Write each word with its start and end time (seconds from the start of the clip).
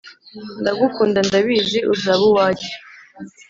ndagukunda 0.61 1.19
ndabizi 1.27 1.79
uzabuwajye 1.93 2.71